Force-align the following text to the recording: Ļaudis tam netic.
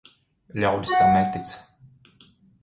Ļaudis 0.63 0.95
tam 1.01 1.13
netic. 1.17 1.53